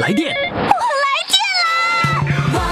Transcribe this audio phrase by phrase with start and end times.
[0.00, 2.64] 来电，我来电啦！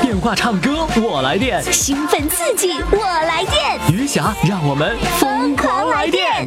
[0.00, 6.46] 电话唱歌我来电，兴奋刺激我来电，余霞让我们疯狂来电！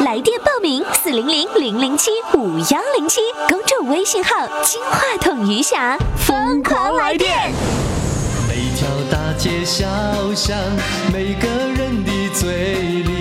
[0.00, 5.96] 来电报名：四零零零零七五幺零七，公众微信号“金话筒余霞”，
[6.26, 7.52] 疯狂来电。
[8.48, 9.86] 每条大街小
[10.34, 10.58] 巷，
[11.12, 12.50] 每个人的嘴
[13.04, 13.13] 里，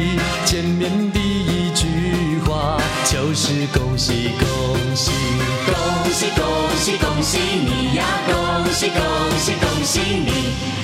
[3.36, 5.11] 是恭喜恭喜，
[5.65, 6.43] 恭喜恭
[6.77, 8.05] 喜恭喜你呀！
[8.28, 9.00] 恭喜恭
[9.39, 10.82] 喜恭喜你！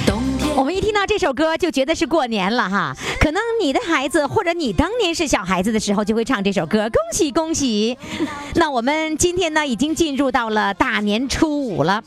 [0.59, 7.97] 我们一听到这首歌就觉得是过年了哈，可能你的孩子或者你当年是小孩子的时候就会唱这首歌，恭喜恭喜。
[8.55, 12.03] 那我们今天呢已经进入到了大年初五了，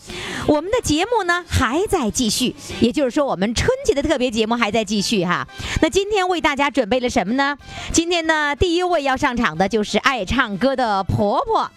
[0.47, 5.49] 我们的节目呢还在继续，也就是说我们春节的特别节目还在继续哈。
[5.81, 7.57] 那今天为大家准备了什么呢？
[7.91, 11.71] 今天呢第一位要上场的就是爱唱歌的婆婆。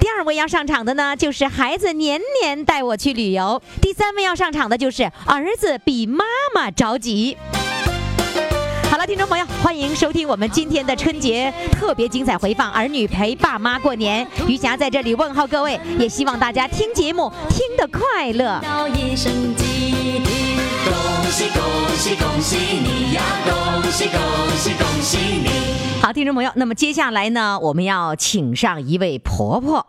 [0.00, 7.36] 第二位要上场的呢，就是孩子年年带我去旅游；第三位要上场的就是儿子比妈妈着急。
[8.90, 14.26] 好了，听众朋友，欢迎收听我们今天的春节特别精彩回放《儿女陪爸妈过年》。
[14.48, 18.58] 余霞在这里问候各位，也希望大家听节目听得快乐。
[18.62, 20.92] 道一声吉利，恭
[21.30, 21.60] 喜恭
[21.96, 23.22] 喜恭喜你呀！
[23.44, 24.20] 恭喜恭
[24.56, 26.00] 喜恭喜你！
[26.00, 29.86] 好，听众朋友，那么接下来呢，我们要请上一位婆婆。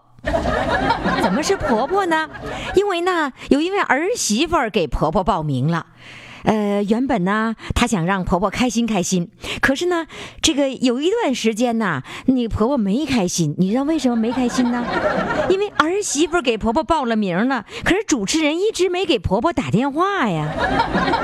[1.23, 2.29] 怎么是婆婆呢？
[2.75, 5.85] 因为呢，有一位儿媳妇儿给婆婆报名了。
[6.43, 9.29] 呃，原本呢，她想让婆婆开心开心，
[9.61, 10.05] 可是呢，
[10.41, 14.83] 这个有一段时间呢，你婆婆没开心，你知道为什么没开心呢？
[15.49, 20.47] 因为儿媳妇给婆婆报了名了，可是主持人一直没给婆婆打电话呀。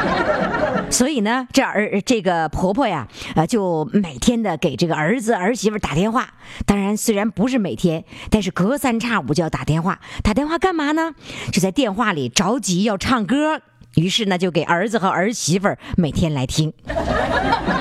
[0.90, 6.30] 所以呢，这儿这个婆婆呀，呃，就每天的给这个儿子儿媳妇打电话。
[6.66, 10.00] 当然，虽然不是每天，但是隔三差五就要打电话。
[10.24, 11.14] 打电话干嘛呢？
[11.52, 13.62] 就在电话里着急要唱歌。
[13.98, 16.72] 于是呢，就给儿子和儿媳妇儿每天来听。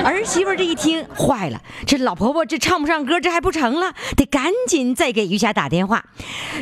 [0.03, 6.05] 儿媳妇儿这一听坏了，这老婆婆这唱不上歌，这还不成了，得赶紧再给余霞打电话。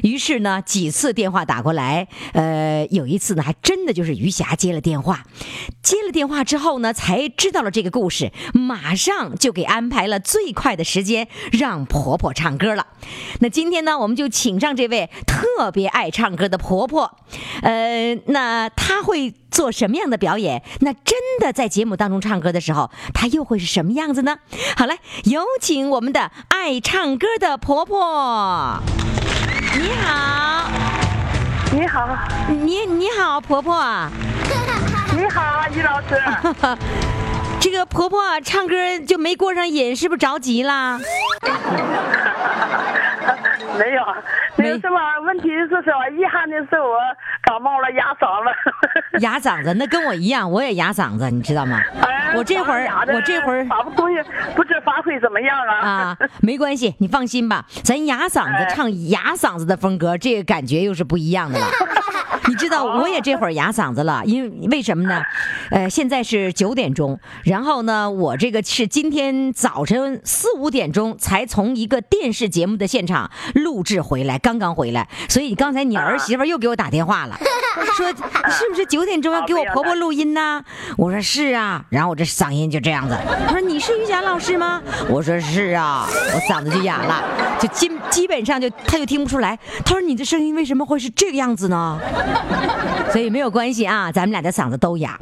[0.03, 5.25] 于是呢，几次电话打过来，呃，有一次呢，还真的就是余霞接了电话。
[5.83, 12.87] 接了电话之后呢，才知道了这个故事，马上就给安排了最快的时间让婆婆唱歌了。
[13.41, 17.19] 那今天呢，我们就请上这位特别爱唱歌的婆婆，
[17.63, 20.65] 呃，那她会做什么样的表演？
[20.81, 24.39] 那真的在节目当中唱歌的时候，她又会是什么样子呢？
[24.77, 28.83] 好嘞，有请我们的爱唱歌的婆婆。
[29.77, 30.69] 你好，
[31.73, 32.09] 你好，
[32.49, 33.77] 你你好，婆婆。
[35.17, 36.21] 你好，于老师。
[37.65, 38.75] 这个婆婆唱歌
[39.09, 40.99] 就没过上瘾，是不是着急啦？
[43.79, 44.03] 没有，
[44.57, 46.99] 没有什么问题，是什么遗憾的是我
[47.43, 48.51] 感冒了，哑嗓子。
[49.25, 51.81] 哑嗓子，那跟我一样，我也哑嗓子，你知道吗？
[52.03, 54.23] 哎我这会儿我这会儿发不出去，
[54.55, 55.89] 不知发挥怎么样啊？
[55.89, 61.67] 啊，没关系，你放心吧，咱哑嗓子哎唱哑嗓子的风格，这个感觉又是不一样的了。
[62.47, 65.23] 你知道，我也这会儿哑嗓子了，因为为什么呢？
[65.71, 77.39] 呃，现在是九点钟，然后呢，我这个是今天早晨四五点钟才从一个电视节目的现场录制回来，刚刚回来，所以刚才你儿媳妇又给我打电话了，
[77.95, 78.07] 说
[78.51, 80.65] 是不是九点钟要给我婆婆录音呢？
[80.97, 83.17] 我说是啊，然后我这嗓音就这样子。
[83.47, 84.83] 他说你是于霞老师吗？
[85.09, 87.23] 我说是啊，我嗓子就哑了，
[87.61, 89.59] 就基基本上就他就听不出来。
[89.85, 92.01] 他说你的声音为什么会是这个样子呢？
[93.13, 95.19] 所以没有关系啊，咱们俩的嗓子都哑，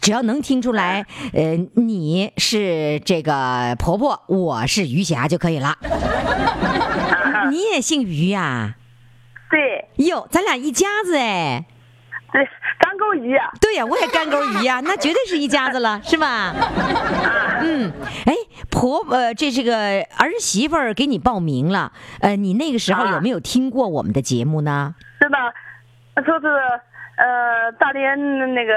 [0.00, 5.76] 只要能听出来，呃，你是这个婆婆，我是余霞就可以了。
[7.50, 8.74] 你也姓余呀、
[9.50, 11.64] 对哟，咱俩一家子哎。
[12.32, 13.50] 对，干够鱼呀。
[13.60, 16.54] 对呀、我也干钩鱼呀、 那绝对是一家子了，是吧？
[17.60, 17.92] 嗯，
[18.24, 18.34] 哎，
[18.70, 24.94] 婆呃，这是个儿媳妇儿给你报名了，呃，你那个时候有没有听过我们的节目呢？
[25.20, 26.46] 是的，说是
[27.16, 28.16] 呃大连
[28.54, 28.72] 那个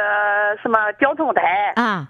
[0.61, 2.09] 什么交通台，啊，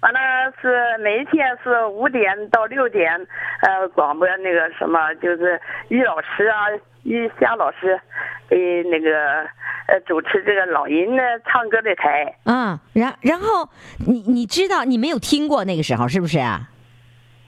[0.00, 0.18] 完了
[0.60, 3.12] 是每天是五点到六点，
[3.60, 6.56] 呃广播那个什么就是于老师啊，
[7.02, 8.00] 于霞老师
[8.48, 8.56] 呃
[8.90, 9.46] 那个
[9.88, 12.34] 呃主持这个老人呢唱歌的台。
[12.44, 13.68] 啊，然然后
[14.06, 16.70] 你你知道你没有听过那个时候是不是啊？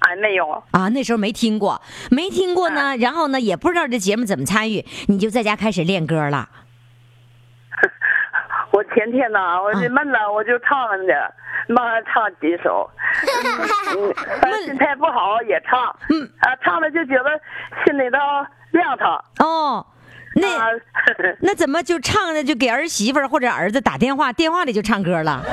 [0.01, 6.49] 啊，没有，啊，那时候没听过，没听过呢，然后呢也不知道这节目怎么参与，你就在家开始练歌了。
[8.73, 11.35] 我前天呢，我就闷了，我就唱的，
[11.69, 12.91] 妈唱几首，
[14.65, 17.39] 心态不好也唱，嗯，啊，唱了就觉得
[17.85, 18.19] 心里头
[18.73, 19.87] 亮堂，哦，
[20.37, 20.67] 那啊
[21.41, 25.45] 那怎么就唱着就给儿媳妇或者儿子打电话，电话里就唱歌了？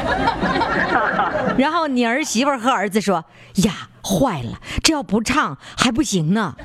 [1.60, 3.26] 然后你儿媳妇和儿子说
[3.66, 6.56] ：“呀，坏了，这要不唱还不行呢。”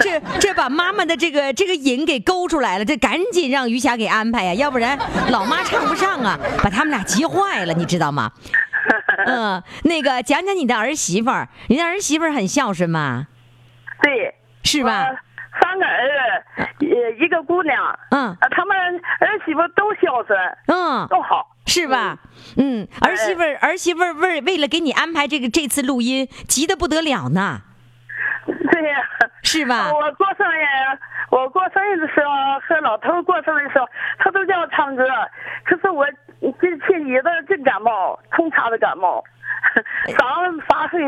[0.00, 4.98] 这这把妈妈的这个这个瘾给勾出来了，这赶紧让于霞给安排呀，要不然
[5.30, 8.30] 老妈唱不上啊，把他们俩急坏了，你知道吗？
[9.26, 13.26] 嗯，那个讲讲你的儿媳妇儿，你的儿媳妇儿很孝顺吗？
[14.02, 14.34] 对，
[14.64, 15.04] 是吧？
[15.60, 16.08] 三个儿
[16.56, 17.76] 子，呃，一个姑娘，
[18.10, 21.48] 嗯啊他们儿媳妇都孝顺，嗯，都好。
[21.66, 22.18] 是吧？
[22.56, 27.60] 嗯，儿媳妇儿儿媳妇儿为为了给你安排这个这次录音，急得不得了呢，
[28.46, 28.96] 对呀，
[29.42, 29.92] 是吧？
[29.92, 30.64] 我过生日，
[31.30, 32.30] 我过生日的时候
[32.66, 33.86] 和老头过生日的时候，
[34.18, 35.04] 他都叫我唱歌，
[35.64, 36.06] 可是我
[36.40, 39.22] 这前一阵真感冒，冲查的感冒，
[40.08, 40.98] 嗓子发黑，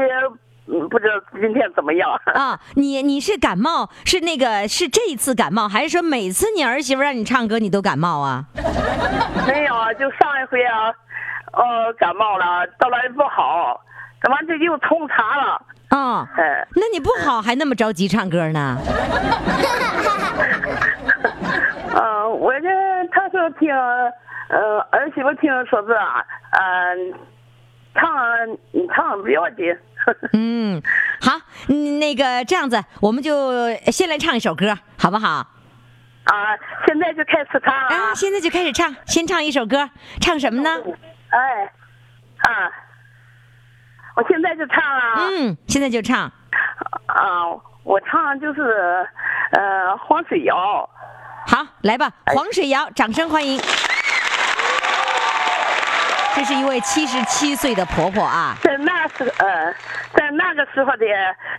[0.68, 2.10] 嗯不知道今天怎么样。
[2.34, 8.44] 啊，你你是感冒，是那个是这一次感冒，还是说每次你儿媳妇让你唱歌你都感冒啊？
[9.46, 10.92] 没有啊，就上一回啊，
[11.52, 13.80] 呃，感冒了，到来不好，
[14.22, 15.60] 怎么这又冲查了？
[15.96, 18.78] 啊，哎，那你不好还那么着急唱歌呢？
[21.94, 22.68] 嗯、 我这
[23.12, 23.68] 他说听，
[24.48, 27.12] 呃，儿媳妇听说是啊，嗯、
[27.94, 28.10] 唱
[28.72, 29.76] 你唱不要紧。
[30.32, 30.82] 嗯，
[31.20, 35.46] 好，嗯那个这样子，我们就先来唱一首歌，好不好？
[36.24, 36.56] 啊，
[36.86, 37.88] 现在就开始唱啊！
[37.88, 39.90] 啊，现在就开始唱，先唱一首歌，
[40.20, 40.70] 唱什么呢？
[41.28, 41.70] 哎，
[42.38, 42.70] 啊，
[44.14, 45.28] 我现在就唱啊！
[45.30, 46.30] 嗯，现在就唱。
[47.06, 47.48] 啊，
[47.84, 49.08] 我唱就是
[49.52, 50.88] 呃黄水谣。
[51.46, 53.58] 好，来吧，黄水谣，掌声欢迎。
[56.34, 59.74] 这是一位七十七岁的婆婆啊，在那时呃，
[60.14, 61.06] 在那个时候的，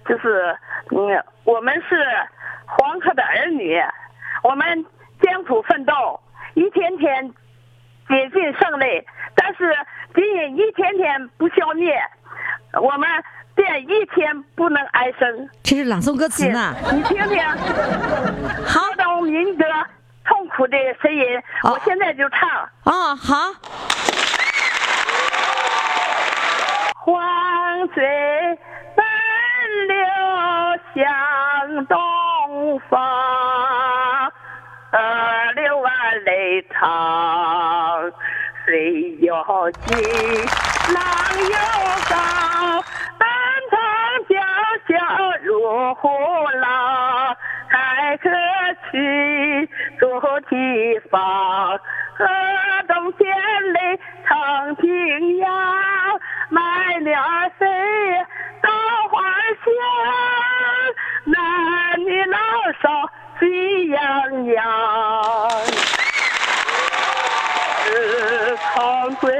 [0.07, 0.57] 就是
[0.91, 2.05] 嗯，我们是
[2.65, 3.79] 黄河的儿女，
[4.43, 4.85] 我们
[5.21, 6.19] 艰苦奋斗，
[6.55, 7.31] 一天天
[8.07, 9.75] 接近胜利，但是
[10.15, 11.93] 仅因一天天不消灭，
[12.81, 13.07] 我们
[13.55, 15.49] 便一天不能安生。
[15.63, 16.75] 这是朗诵歌词呢。
[16.91, 17.39] 你听听，
[18.65, 19.63] 好这种民歌
[20.25, 22.49] 痛苦的声音，哦我现在就唱。
[22.85, 23.53] 哦，好，
[26.95, 27.21] 黄
[27.93, 28.03] 水
[28.95, 29.03] 奔
[29.87, 29.95] 流
[30.95, 32.99] 向东方，
[39.45, 39.93] 水又急，
[40.93, 41.03] 浪
[41.49, 41.55] 又
[42.09, 42.15] 高，
[43.19, 43.27] 奔
[43.69, 43.73] 腾
[44.29, 44.31] 叫
[44.87, 44.91] 嚣
[45.43, 46.07] 如虎
[46.61, 47.35] 狼，
[47.67, 48.29] 海可
[48.89, 49.69] 去
[49.99, 50.19] 逐
[50.49, 51.77] 堤防，
[52.15, 52.25] 河
[52.87, 53.27] 东见
[53.73, 55.51] 雷腾平洋，
[56.49, 56.61] 买
[56.99, 57.67] 了谁
[58.61, 58.69] 稻
[59.09, 59.21] 花
[59.65, 59.67] 香，
[61.25, 62.37] 男女老
[62.81, 66.02] 少喜洋洋。
[68.83, 69.31] 自从归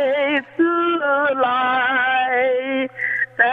[0.56, 0.64] 自
[1.36, 2.88] 来，
[3.38, 3.44] 百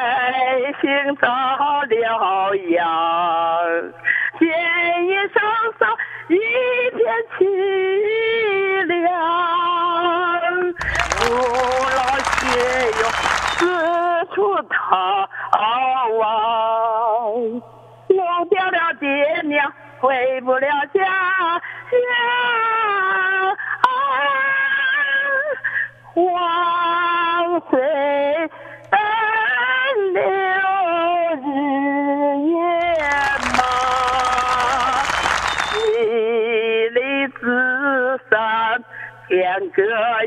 [0.80, 2.86] 姓遭了羊，
[4.38, 4.46] 见
[5.08, 5.42] 一上
[5.80, 5.82] 上
[6.28, 6.38] 一
[6.94, 7.00] 片
[7.36, 7.38] 凄
[8.84, 9.02] 凉，
[11.10, 11.18] 父
[11.96, 12.38] 老血
[12.86, 13.02] 哟
[13.58, 13.60] 四
[14.32, 14.38] 处
[14.68, 14.78] 逃
[16.20, 16.22] 亡，
[18.16, 21.02] 忘掉了爹娘，回不了家
[21.90, 21.90] 乡。
[26.12, 26.22] 黄
[27.70, 27.78] 水
[28.90, 28.98] 奔
[30.12, 30.20] 流
[31.36, 31.46] 日
[32.48, 32.52] 夜
[33.56, 33.60] 忙，
[35.70, 35.72] 妻
[36.94, 36.98] 离
[37.28, 37.38] 子
[38.28, 38.32] 散
[39.28, 39.38] 天
[39.70, 39.78] 各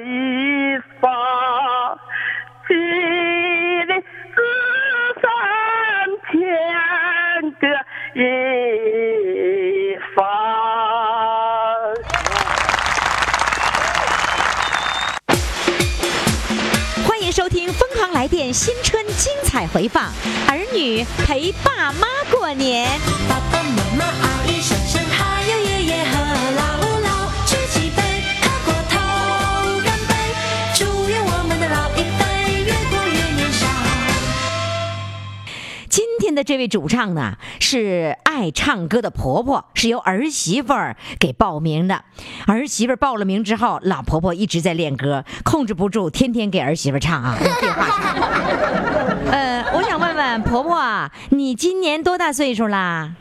[0.06, 0.08] 一
[1.02, 1.04] 方，
[18.54, 20.12] 新春精彩回放，
[20.48, 22.88] 儿女陪爸妈过年。
[23.28, 26.20] 爸爸妈妈阿姨婶婶还有爷爷和
[26.56, 26.62] 姥
[27.04, 27.08] 姥，
[27.48, 28.04] 举起杯，
[28.44, 30.14] 喝过头，干杯！
[30.76, 33.66] 祝愿我们的老一辈越过越年少。
[35.90, 42.04] 今天的这位主唱呢，是爱唱歌的婆婆，是由儿媳妇儿给报名的。
[42.46, 48.22] 儿媳妇儿报了名之后，老婆婆一直在练歌，控制不住，天天给儿媳妇儿唱啊，用电话唱。
[49.32, 53.14] 呃，我想问问婆婆啊，你今年多大岁数啦？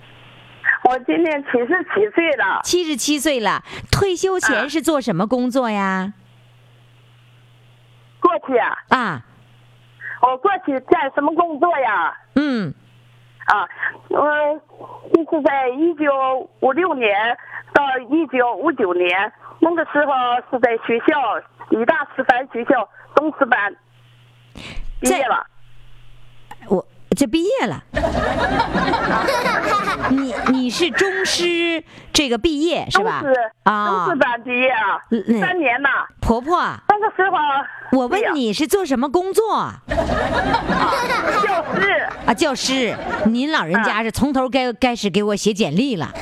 [0.90, 3.62] 我今年七十七岁了，七十七岁了。
[3.92, 6.14] 退休前是做什么工作呀？
[8.18, 9.22] 过去啊，啊，
[10.20, 12.12] 我过去干什么工作呀？
[12.34, 12.74] 嗯，
[13.46, 13.68] 啊，
[14.08, 14.60] 我
[15.12, 17.36] 就是在一九五六年
[17.72, 20.12] 到一九五九年，那个时候
[20.50, 21.14] 是在学校
[21.70, 23.74] 理大师范学校东师班
[25.00, 25.46] 毕业了。
[26.68, 27.82] 我这毕业了。
[30.10, 33.40] 你你是中师这个毕业是吧中师？
[33.62, 35.00] 啊中师，班毕业啊
[35.40, 35.88] 三年呐。
[36.20, 37.36] 婆婆啊，那个时候
[37.96, 39.80] 我问你是做什么工作啊？
[41.42, 42.94] 教师，啊，教师。
[43.26, 46.10] 您老人家是从头该开始给我写简历了。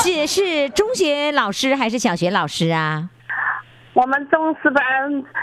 [0.00, 3.08] 这是中学老师还是小学老师啊？
[3.98, 4.84] 我们中师班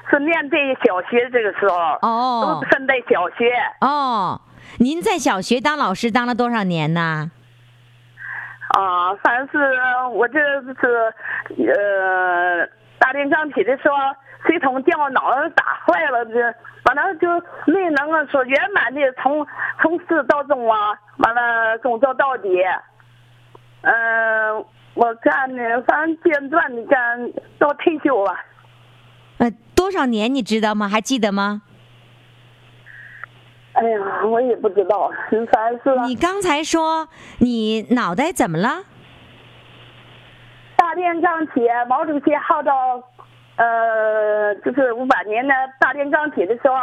[0.09, 3.51] 是面对小学这个时候，哦都是分在小学。
[3.81, 4.39] 哦，
[4.79, 7.29] 您在小学当老师当了多少年呢？
[8.69, 9.59] 啊，反正是
[10.13, 10.39] 我这
[10.79, 11.13] 是
[11.67, 12.65] 呃
[12.97, 13.95] 大炼钢铁的时候，
[14.45, 16.39] 水桶掉脑袋打坏了，这
[16.85, 17.27] 完了就
[17.65, 19.45] 没能啊说圆满的从
[19.81, 22.50] 从始到终啊，完了工作到底。
[23.81, 24.65] 嗯、
[24.96, 28.46] 我干的反正间断的干到退休吧。
[29.38, 30.90] 呃，多少年你知道吗？
[30.90, 31.62] 还记得吗？
[33.74, 35.12] 哎呀，我也不知道，
[35.52, 37.10] 反正是你刚才说
[37.40, 38.86] 你脑袋怎么了？
[40.78, 43.04] 大炼钢铁，毛主席号召，
[43.58, 46.74] 呃，就是五百年的大炼钢铁的时候，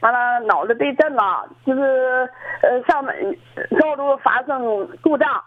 [0.00, 2.30] 完了脑子被震了，就是
[2.62, 3.36] 呃上面
[3.80, 5.42] 道路发生故障，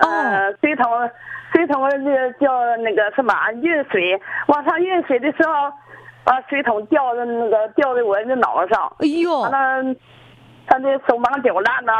[0.00, 1.10] 呃，水桶
[1.52, 5.72] 水桶就叫那个什么运水，往上运水的时候，
[6.24, 9.96] 把水桶掉在那个掉在我的脑袋上，哎呦完，了，
[10.66, 11.92] 他那手忙脚乱的，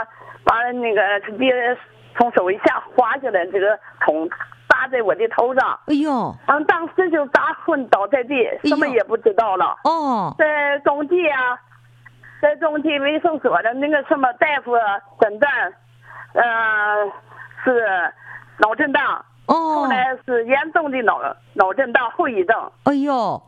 [0.45, 1.77] 完了那个直接
[2.17, 4.29] 从手一下滑下来，这个桶
[4.69, 9.77] 砸在我的头上，哎呦，嗯当时就砸昏倒在地，什么也不知道了。
[9.85, 11.59] 哦，在中地啊，
[12.41, 14.73] 在中地卫生所的那个什么大夫
[15.21, 15.53] 诊断，
[16.35, 17.13] 呃，
[17.65, 18.13] 是
[18.59, 21.21] 脑震荡，后哦，来是严重的脑
[21.55, 22.57] 脑震荡后遗症。
[22.85, 23.43] 哎呦，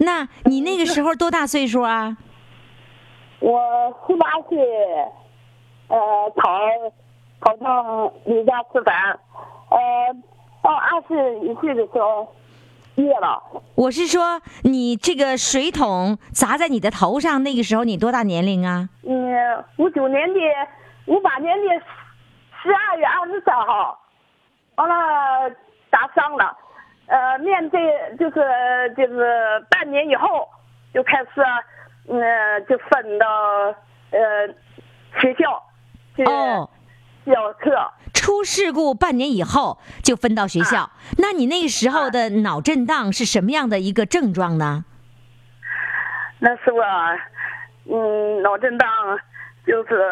[0.00, 2.16] 那你那个时候多大岁数啊？
[3.40, 4.58] 我十八岁，
[5.88, 5.98] 呃，
[6.36, 6.60] 考
[7.40, 9.18] 考上李家师范，
[9.70, 9.78] 呃，
[10.62, 12.26] 到二十一岁的时候
[12.94, 13.42] 毕业了。
[13.74, 18.88] 我是说，你这个水桶砸在你的头上，那个时候你多大年龄啊？
[19.02, 20.40] 嗯，五九年的
[21.06, 21.84] 五八年的
[22.64, 24.00] 十二月二十三号，
[24.76, 25.54] 完了
[25.90, 26.56] 打伤了，
[27.06, 27.78] 呃，面对
[28.18, 28.40] 就是
[28.96, 30.48] 就是半年以后
[30.94, 31.42] 就开始，
[32.08, 33.26] 嗯、就分到
[34.10, 34.48] 呃
[35.20, 35.62] 学校
[36.16, 36.70] 去哦，
[37.26, 37.92] 教课。
[38.14, 44.86] 出事故半年以后就分到学校，那你那时候的脑震荡是什么样的一个症状呢？
[46.38, 46.82] 那是我，
[47.84, 48.88] 嗯，脑震荡，
[49.66, 50.02] 就是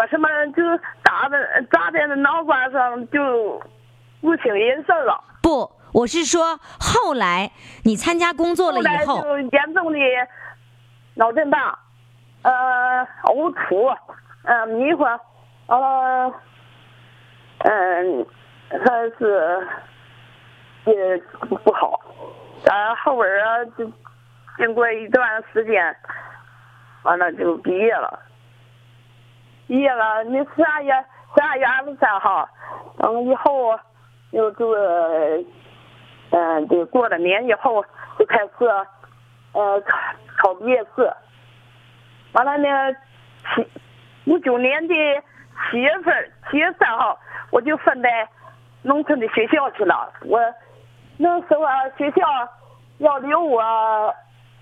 [0.00, 0.26] 把什么
[0.56, 0.62] 就
[1.02, 1.36] 打的
[1.70, 3.62] 扎在那脑瓜上，就
[4.22, 5.22] 不省人事了。
[5.42, 7.52] 不，我是说后来
[7.84, 9.98] 你参加工作了以后，就严重的
[11.16, 11.78] 脑震荡，
[12.40, 13.88] 呃，呕吐，
[14.44, 16.34] 呃，迷糊，完了，
[17.58, 18.26] 嗯、
[18.70, 19.68] 还是
[20.86, 21.22] 也
[21.62, 22.00] 不好。
[22.64, 23.84] 然后边儿啊，就
[24.56, 25.94] 经过一段时间，
[27.02, 28.18] 完了就毕业了。
[29.70, 30.92] 毕业了，那十二月
[31.32, 32.48] 十二月二十三号，
[32.98, 33.78] 嗯，以后
[34.32, 34.66] 就就，
[36.30, 37.84] 嗯，就过了年以后
[38.18, 38.66] 就开始，
[39.52, 39.96] 呃，考
[40.42, 41.08] 考毕业试。
[42.32, 42.92] 完了呢，
[43.54, 43.64] 七
[44.26, 44.94] 五九年的
[45.70, 47.16] 七月份，七月三号，
[47.52, 48.28] 我就分在
[48.82, 50.12] 农村的学校去了。
[50.24, 50.40] 我
[51.16, 51.64] 那时候，
[51.96, 52.26] 学校
[52.98, 53.62] 要留我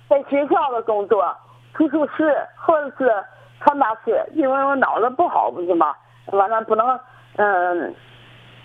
[0.07, 1.35] 在学校的工作，
[1.73, 3.25] 图书室或者是
[3.61, 5.95] 传达室，因为我脑子不好，不是吗？
[6.27, 7.01] 完了不能，
[7.37, 7.95] 嗯，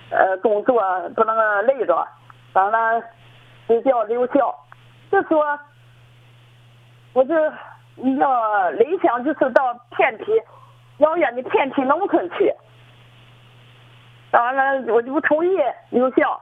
[0.10, 0.82] 呃，工作
[1.16, 1.36] 不能
[1.66, 2.08] 累着，
[2.54, 3.02] 完了
[3.68, 4.54] 就叫留校。
[5.12, 5.60] 就说，
[7.14, 10.26] 我就要理想就是到偏僻、
[10.98, 12.54] 遥远的偏僻农村去。
[14.32, 15.58] 完了，我就不同意
[15.90, 16.42] 留校，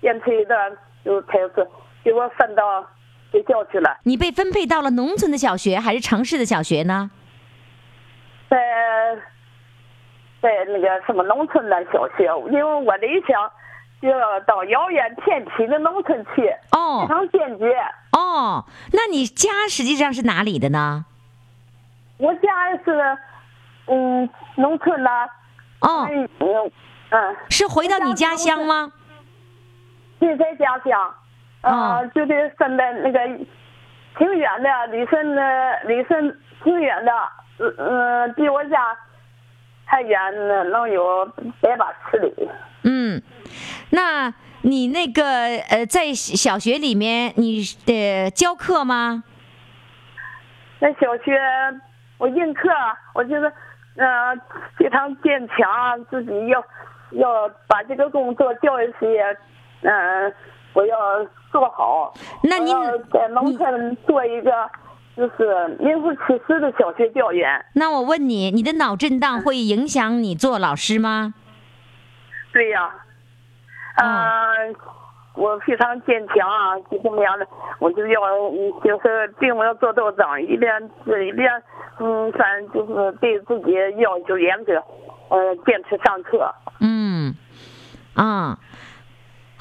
[0.00, 0.56] 边推的
[1.04, 1.68] 就开始
[2.04, 2.84] 给我分到
[3.32, 7.10] 学校去了，你被分配到了农村的小学还是城市的小学呢？
[8.48, 8.58] 在
[10.40, 13.50] 在那个什么农村的小学，因为我理想
[14.00, 17.00] 就要到遥远偏僻的农村去，哦。
[17.00, 17.76] 非哦常坚决。
[18.12, 21.04] 哦，那你家实际上是哪里的呢？
[22.18, 23.18] 我家是
[23.86, 25.10] 嗯农村的，
[25.80, 26.72] 哦，嗯嗯
[27.10, 28.92] 嗯，是回到你家乡吗？
[30.18, 31.14] 就在家乡，
[31.60, 32.10] 呃，哦。
[32.14, 33.18] 就得分在那个
[34.16, 37.12] 挺远的离顺的离顺挺远的，
[37.58, 38.96] 嗯、嗯，比我家
[39.84, 41.24] 还远呢，能有
[41.60, 42.48] 百八十里。
[42.84, 43.22] 嗯，
[43.90, 44.32] 那
[44.62, 45.24] 你那个
[45.70, 49.24] 呃，在小学里面你呃教课吗？
[50.80, 51.40] 那小学
[52.18, 52.68] 我应课，
[53.14, 53.52] 我就是
[53.96, 54.34] 呃
[54.76, 56.62] 非常坚强，自己要
[57.12, 59.22] 要把这个工作教育事业，
[59.82, 60.34] 嗯、
[60.74, 60.96] 我要
[61.50, 62.12] 做好。
[62.42, 62.74] 那您
[63.12, 64.68] 在农村做一个
[65.16, 67.64] 就是名副其实的小学教员。
[67.74, 71.32] 那我问你，你的脑震荡会影响你做老师吗？
[72.52, 72.90] 对呀、
[73.96, 74.74] 嗯、
[75.34, 77.46] 我非常坚强啊，就这么样的，
[77.78, 78.20] 我就要
[78.50, 81.50] 嗯就是病我要做到长，一边一边
[81.98, 84.74] 嗯，反正就是对自己要求严格，
[85.28, 86.54] 呃，坚持上课。
[86.80, 87.34] 嗯，
[88.14, 88.58] 啊、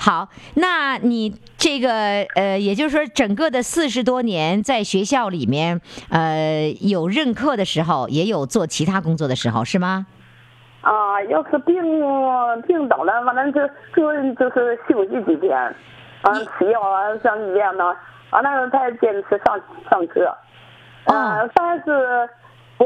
[0.06, 1.90] 好，那你这个
[2.36, 5.82] 呃，也就是说，整个的四十多年在学校里面，
[6.12, 10.06] 呃，有任课的时候，也有做其他工作的时候，是吗？
[10.82, 11.82] 啊，要是病
[12.68, 15.58] 病倒了，完了就就就是休息几天，
[16.22, 17.86] 完了吃药啊，上医院呢，
[18.30, 19.60] 完了才坚持上
[19.90, 20.38] 上课。
[21.06, 22.30] 啊，但是
[22.78, 22.86] 我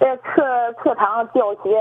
[0.00, 1.76] 在课课堂教学，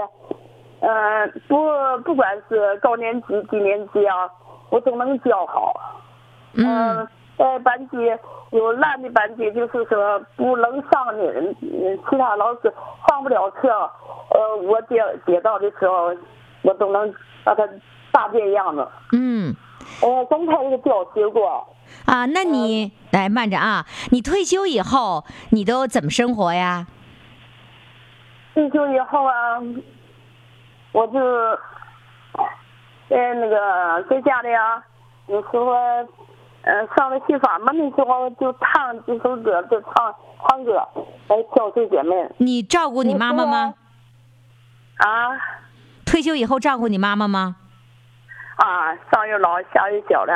[0.79, 1.57] 呃，不
[2.03, 4.29] 不管是高年级低年级啊，
[4.69, 5.73] 我都能教好。
[6.53, 7.07] 嗯
[7.37, 7.97] 在班级
[8.51, 11.23] 有烂的班级，就是说不能上的，
[11.61, 12.73] 嗯其他老师
[13.07, 16.15] 上不了课，呃，我接接到的时候，
[16.63, 17.67] 我都能把他
[18.11, 18.87] 大变样子。
[19.11, 19.55] 嗯。
[20.01, 21.65] 我刚开这个教学过，
[22.05, 23.85] 啊，那你来慢着啊！
[24.11, 26.87] 你退休以后，你都怎么生活呀？
[28.53, 29.59] 退休以后啊，
[30.97, 31.19] 我就
[33.07, 34.81] 在那个在家里啊，
[35.27, 35.67] 有时候
[36.63, 40.15] 呃上了戏法门的时候就唱几首歌，就唱
[40.49, 40.73] 唱歌
[41.27, 43.75] 来消费姐妹你照顾你妈妈吗？
[44.97, 45.37] 啊
[46.03, 47.57] 退休以后照顾你妈妈吗？
[48.55, 50.33] 啊，上有老下有小的，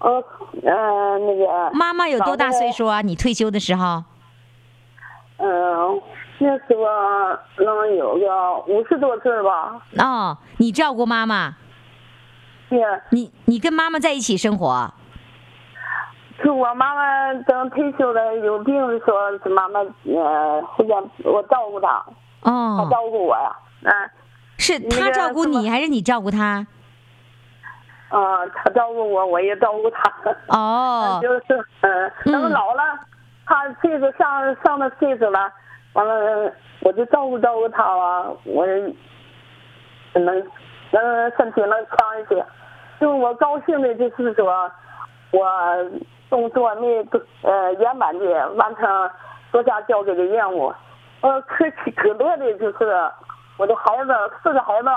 [0.00, 0.22] 呃
[0.62, 3.00] 呃那个妈妈有多大岁数啊？
[3.00, 4.04] 你退休的时候？
[5.38, 6.02] 嗯、
[6.38, 11.54] 那时候能有个五十多岁吧，哦，你照顾妈妈，
[12.68, 12.80] 对。
[13.10, 14.92] 你你跟妈妈在一起生活？
[16.42, 20.94] 是我妈妈等退休了有病的时候，是妈妈呃回家
[21.24, 22.04] 我照顾她，
[22.42, 24.10] 她哦，照顾我呀，嗯、
[24.58, 26.66] 是那个她照顾你还是你照顾她？
[28.10, 30.12] 嗯，她照顾我，我也照顾她。
[30.48, 32.82] 哦， 就是嗯，等嗯老了，
[33.46, 35.50] 她岁数上上了岁数了，
[35.94, 36.52] 完了
[36.82, 38.94] 我就照顾照顾他啊，我能
[40.92, 42.44] 能身体能强一些。
[43.00, 44.70] 就我高兴的就是说，
[45.32, 45.46] 我
[46.28, 47.04] 工作没
[47.42, 49.10] 呃圆满的完成
[49.50, 50.72] 国家交给的任务。
[51.20, 53.10] 呃，可喜可乐的就是
[53.56, 54.88] 我的孩子四个孩子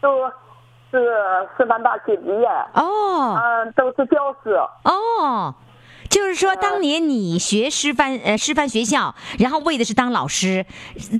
[0.00, 0.26] 都
[0.90, 1.02] 是
[1.56, 4.54] 师范大学毕业，哦，嗯，都是教师。
[4.84, 5.54] 哦。
[6.14, 10.64] 就是说，当年你学师范呃师范学校，然后为的是当老师，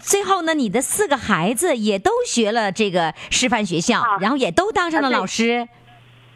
[0.00, 5.68] 最后呢，你的四个孩子也都学了这个师范学校，啊然后也都当上了老师。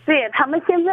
[0.05, 0.91] 对他们现在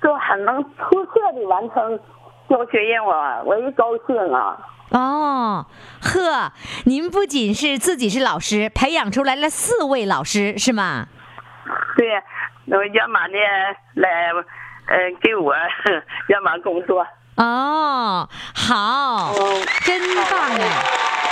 [0.00, 2.00] 都很能出色的完成
[2.48, 3.10] 教学任务，
[3.44, 4.56] 我也高兴啊。
[4.92, 5.66] 哦，
[6.00, 6.52] 呵，
[6.84, 11.08] 您不仅是自己是老师，培养出来了四位老师，是吗？
[11.94, 12.08] 对，
[12.64, 13.36] 能圆满的
[13.96, 14.08] 来，
[14.92, 15.54] 呃，给我
[16.28, 17.06] 圆满工作。
[17.36, 19.98] 哦，好，嗯真
[20.30, 20.68] 棒哎！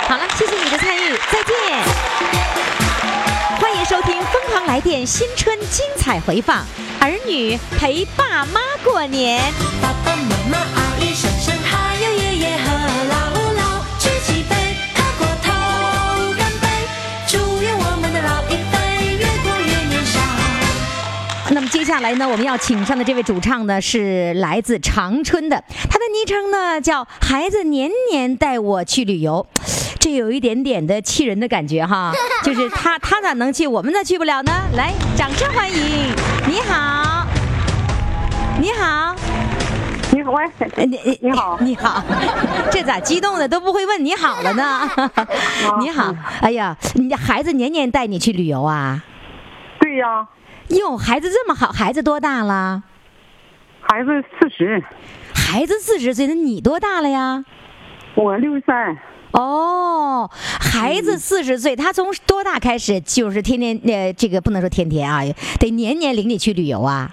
[0.09, 1.55] 好了，谢谢你的参与，再见。
[3.59, 6.65] 欢迎收听《疯狂来电》新春精彩回放，
[6.99, 9.39] 儿女陪爸妈过年。
[9.79, 12.63] 爸爸妈妈、阿姨、婶婶，还有爷爷和
[13.11, 13.40] 姥姥
[21.53, 29.45] 那么接下来呢，我们要请上的这位主唱呢是来自长春的，他的昵称呢叫“孩子年年带我去旅游”，
[29.99, 34.51] 这有一点点的气人的感觉哈， 就是他他咋能去，我们咋去不了呢？
[34.77, 35.77] 来，掌声欢迎！
[36.47, 37.27] 你好，
[38.61, 39.13] 你好，
[40.13, 40.29] 你好，
[40.75, 42.01] 呃你你好你好，
[42.71, 44.89] 这咋激动的都不会问你好了呢？
[45.81, 49.03] 你好，哎呀，你的孩子年年带你去旅游啊？
[49.81, 50.25] 对呀，
[50.79, 52.83] 哟，孩子这么好，孩子多大了？
[53.81, 54.83] 孩子四十，
[55.33, 57.43] 孩子四十岁，那你多大了呀？
[58.15, 58.97] 我六十三。
[59.31, 65.21] 哦，孩子四十岁，他从多大开始就是天天呃，这个不能说天天啊，
[65.59, 67.09] 得年年领你去旅游啊？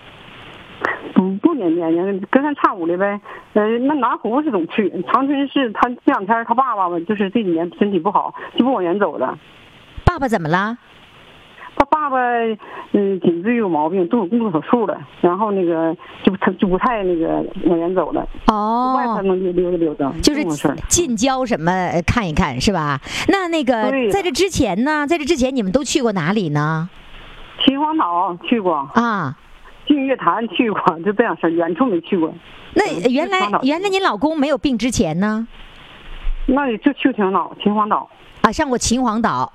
[1.14, 3.20] 不不年年年，隔三差五的呗。
[3.54, 9.36] 呃，那南湖是总去，长春市他这两天他爸爸吧，就是这几年身体不好，就不往远走了。
[10.04, 10.76] 爸爸怎么了？
[11.78, 12.18] 他爸爸
[12.92, 20.44] 嗯颈椎有毛病，动动手术了，然后那个就不他就不太那个往前走了，哦外头哦，能溜达溜达，就是。
[20.88, 23.00] 近郊什么呃看一看是吧？
[23.28, 26.88] 那那个在这之前呢，在这之前你们都去过哪里呢？
[27.64, 29.36] 秦皇岛去过，啊，
[29.86, 32.32] 净月潭去过，就这样事儿，远处没去过。
[32.74, 35.46] 那嗯原来原来你老公没有病之前呢？
[36.46, 38.08] 那也就去秦皇岛，秦皇岛。
[38.42, 39.52] 啊，上过秦皇岛，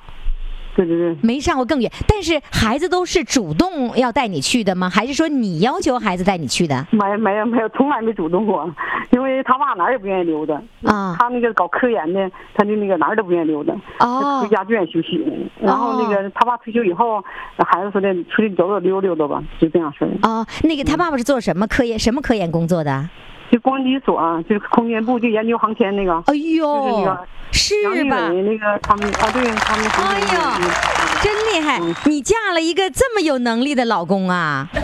[0.75, 1.91] 对对对，没上过更远。
[2.07, 4.89] 但是孩子都是主动要带你去的吗？
[4.89, 6.85] 还是说你要求孩子带你去的？
[6.91, 8.69] 没没有没有，从来没主动过，
[9.11, 10.61] 因为他爸哪儿也不愿意溜达。
[10.83, 15.23] 啊他那个搞科研的，他就那个哪儿都不愿意溜达，哦回家就愿意休息。
[15.59, 17.23] 然后那个他爸退休以后，
[17.57, 20.09] 孩子说的出去走走溜溜达吧，就这样式儿。
[20.23, 23.09] 哦，那个他爸爸是做什么科研什么科研工作的？
[23.53, 26.15] 就光机所啊，就是空间部，就研究航天那个。
[26.25, 27.75] 哎就是那呦个，是
[28.09, 28.29] 吧？
[28.29, 30.25] 伟那个他们啊，对他们航哎呦，
[31.21, 31.79] 真厉害！
[32.05, 34.67] 你嫁了一个这么有能力的老公啊？
[34.73, 34.81] 那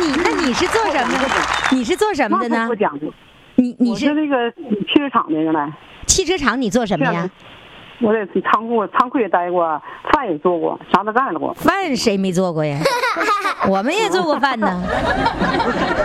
[0.00, 1.26] 你那你是做什么的？
[1.72, 2.68] 你是做什么的呢。
[3.56, 5.68] 你你是是那个汽车厂的原来。
[6.06, 7.28] 汽车厂，你做什么呀？
[8.02, 9.80] 我在仓库，仓库也待过，
[10.12, 11.54] 饭也做过，啥都干了过。
[11.54, 12.78] 饭谁没做过呀？
[13.68, 14.82] 我们也做过饭呢，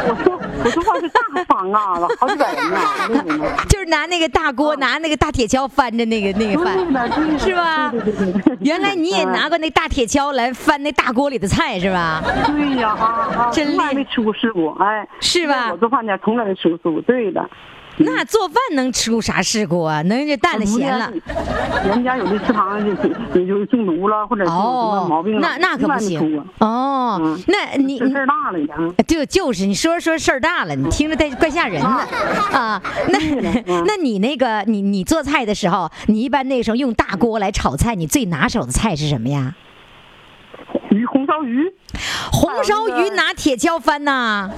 [0.07, 2.77] 我说我说话是大方啊，好几百人呢，
[3.09, 3.49] 那种的。
[3.67, 6.77] 就是拿那个大锅，拿那个大铁锹翻着那个那个饭。
[7.39, 8.57] 是吧对对对对对。
[8.61, 12.21] 原来你也拿过那大铁锹来翻那大锅里的菜是吧？
[12.45, 17.49] 对呀，啊啊，真厉害从来没吃过事故，哎，是吧我做饭呢从来没吃过事故，对的。
[17.99, 20.01] 那做饭能吃出啥事故啊？
[20.03, 21.11] 能就淡了咸了。
[21.85, 22.91] 人家有的食堂就
[23.39, 26.43] 也就中毒了，或者什么毛病了，那那可不行。
[26.59, 28.75] 哦嗯，那你事儿大了呀。
[29.07, 32.81] 就就是你说说事儿大了，你听着带怪吓人的啊。
[33.09, 33.19] 那
[33.65, 39.55] 嗯那你那个你你做菜的时候，你一般那时候用大锅来炒菜，你最拿手的菜是什么呀？
[40.89, 41.73] 鱼红烧鱼，
[42.31, 44.49] 红烧鱼拿铁锹翻呐？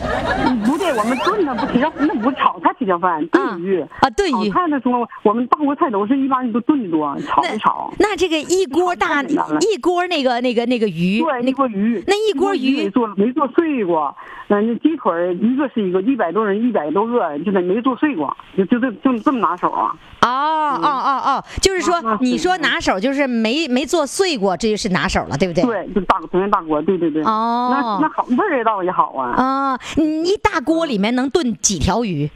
[0.66, 7.94] 不对，我们炖的不铁锹，那不是炒菜铁锹翻，炖鱼啊炖鱼炒菜的时候，我们大锅菜都是一般都炖的多，炒那的炒。
[8.00, 14.16] 那这个一锅大一锅那个那个那个鱼，对，那一锅鱼，那一锅鱼没做没做碎过，
[14.50, 19.96] 嗯，那鸡腿儿一个是一个，一百多人一百多个，就得没做碎过，就就这就这么拿手啊。
[20.22, 25.64] 哦哦哦哦，就是说你说拿手就是没没做碎过，这就是拿手了，对不对？
[25.64, 27.24] 对，就大同样大锅，对对对。
[27.24, 27.70] 哦
[28.02, 32.30] 那那好味儿倒也好啊，啊，你一大锅里面能炖几条鱼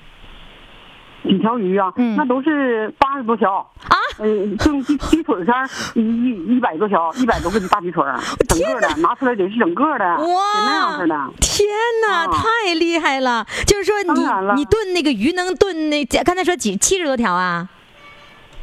[1.23, 3.53] 几条鱼啊，嗯那都是八十多条。
[3.87, 3.97] 啊？
[4.19, 11.15] 嗯，就鸡鸡腿上一一一百多条，一百多个大鸡腿儿，整个的拿出来得是整个的，哇那样式的。
[11.41, 11.67] 天
[12.07, 13.45] 哪，啊太厉害了！
[13.65, 14.21] 就是说你
[14.55, 17.67] 你炖那个鱼能炖那刚才说几七十多条啊，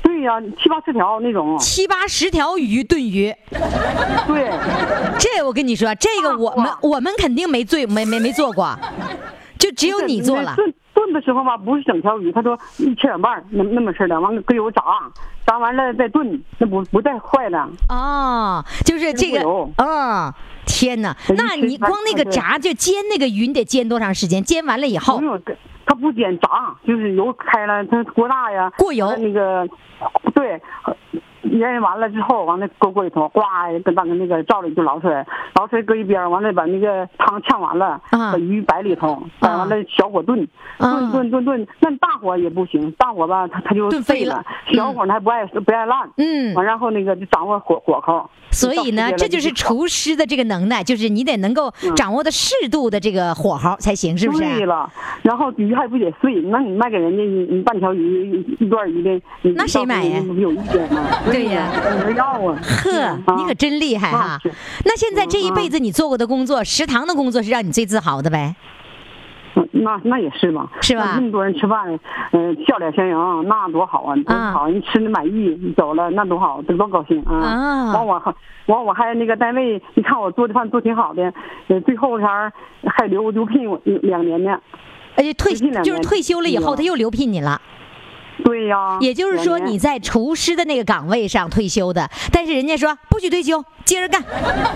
[0.03, 1.59] 对呀、七八十条那种。
[1.59, 3.35] 七八十条鱼炖鱼，
[4.29, 4.51] 对，
[5.19, 8.79] 这我跟你说，这个我们哇我们肯定没做没没没做过，
[9.59, 10.55] 就只有你做了。
[11.01, 14.83] 炖炖的时候吧，不是整条鱼，他说一切两半那那么式的，完了搁油炸，
[15.47, 17.59] 炸完了再炖，那不不带坏的。
[17.89, 20.35] 哦，就是这个嗯，哦，
[20.67, 21.17] 天哪！
[21.37, 24.43] 那你光那个炸就煎那个鱼，你得煎多长时间？
[24.43, 25.21] 煎完了以后
[25.87, 29.67] 他不煎炸，就是油开了，它锅大呀，过油那个，
[30.35, 30.61] 对，
[31.43, 33.41] 腌完了之后，完了搁锅里头，呱，
[33.85, 38.33] 跟当个那个灶里就捞出来，捞出来搁一边，完了把那个汤呛完了，啊。
[38.33, 40.47] 把鱼摆里头，摆完了小火炖，
[40.79, 41.11] 啊。
[41.11, 44.37] 炖炖炖炖，那大火也不行，大火吧，它它就炖飞了。
[44.37, 46.55] 了，小火它还不爱不爱烂，嗯。
[46.55, 48.29] 完然后那个就掌握火火候。
[48.53, 54.41] 所以呢，这就是厨师的这个能耐，就是你得能够掌握的适度的这个火候才行，是不是？
[54.43, 54.91] 对了，
[55.23, 59.11] 然后鱼还不得碎，那你卖给人家半条鱼一一段鱼的，
[59.43, 60.21] 你那谁买呀？
[60.37, 61.01] 有意见吗？
[61.31, 62.59] 对呀有人要啊。
[62.85, 64.39] 呵，啊你可真厉害哈
[64.85, 68.55] 那现在这一辈子你做过的工作，食堂的工作是让你最自豪的呗？
[69.57, 71.99] 嗯那那也是吧，是吧那那么多人吃饭，
[72.33, 74.69] 嗯、笑脸相迎，那多好啊，多好！
[74.69, 77.35] 人吃的满意，你走了那多好，这多高兴啊！
[77.35, 78.35] 啊完我还
[78.67, 81.33] 完我还那个单位，你看我做的饭做挺好的，
[81.69, 82.53] 呃，最后前儿
[82.87, 84.57] 还留留聘我两年呢。
[85.17, 87.61] 而且退就是退休了以后，嗯他又留聘你了。
[88.45, 94.23] 对呀，也就是说你在厨师的那个岗位上退休的，但是人家说不许退休，接着干，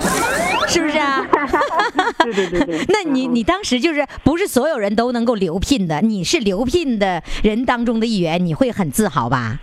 [0.69, 1.25] 是不是啊？
[2.25, 9.59] 对对对对 那你你当时就是不是所有人都能够留聘的，你是留聘的人当中的一员，你会很自豪吧？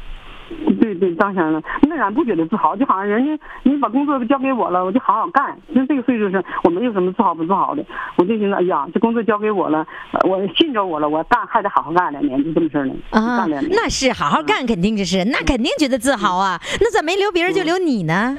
[0.80, 5.56] 对对当然了，那俺不觉得自豪，就好像人家你把工作交给我了，我就好好干。
[5.68, 12.94] 那这个岁数是我没有什么自豪不自豪的，我就寻思，哎呀，这工作交给我了，呃我信着我了，我干还得好好干两年，就这么事儿呢。
[13.12, 13.46] 啊。
[13.70, 16.60] 那是好好干，肯定就是，那肯定觉得自豪啊。
[16.80, 18.36] 那咋没留别人就留你呢？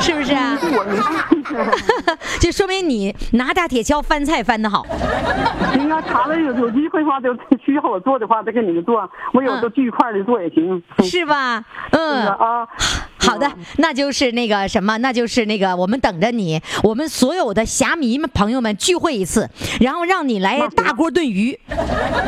[0.00, 0.56] 是不是啊？
[0.62, 4.86] 我 就说明你拿大铁锹翻菜翻得好。
[5.76, 9.08] 你要，查了有有机会的话，就需要我做的话，再给你们做。
[9.34, 10.82] 我有嗯都聚一块儿的做也行。
[11.02, 11.62] 是吧？
[11.90, 12.66] 是嗯，啊，
[13.18, 19.48] 好的，那就是那个什么，那就是那个，我们等着你，我们所有的侠迷们朋友们聚会一次，
[19.80, 21.58] 然后让你来大锅炖鱼，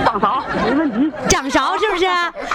[0.04, 1.12] 掌勺没问题。
[1.28, 2.06] 掌勺是不是？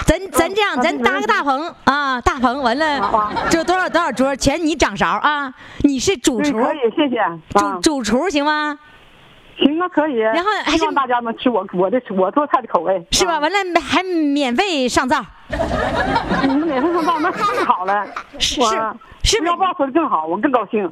[0.06, 7.16] 咱咱这样，啊咱搭个大棚啊，大棚完了啊，就多少多少桌，全你掌勺啊，你是主，厨，可以，谢谢。
[7.50, 8.78] 主啊，主厨行吗？
[9.58, 10.16] 行啊，可以。
[10.16, 13.34] 然后还是希望大家能吃我我的我做菜的口味，是吧？
[13.34, 15.24] 啊完了还免费上灶，
[16.42, 18.06] 你们免费上灶那太好了，
[18.38, 18.60] 是
[19.22, 20.90] 是不是不要报酬的更好，我更高兴。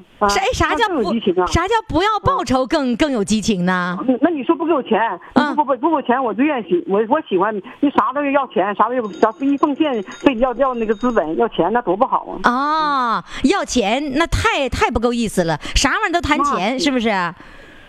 [0.53, 1.47] 啥叫那更有不激情啊？
[1.47, 3.97] 啥叫不要报酬更更有激情呢？
[4.07, 5.01] 嗯那你说不给我钱，
[5.35, 12.51] 嗯不不不给我钱，我最愿意喜我我喜欢你啥都要钱，啥都要啥一奉献非得要要那个资本要钱，那多不好啊！
[12.51, 17.11] 哦，要钱那太太不够意思了，啥玩意儿都谈钱，是不是？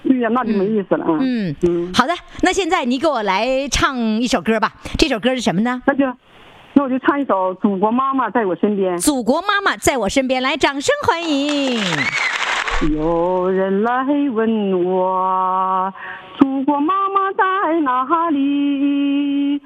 [0.07, 1.05] 对呀，那就没意思了。
[1.07, 4.73] 嗯嗯嗯，好的，那现在你给我来唱一首歌吧。
[4.97, 5.81] 这首歌是什么呢？
[5.85, 6.05] 那就
[6.73, 8.97] 那我就唱一首《祖国妈妈在我身边》。
[9.01, 11.81] 祖国妈妈在我身边，来，掌声欢迎。
[12.95, 15.91] 有人来问我，
[16.39, 19.59] 祖国妈妈在哪里？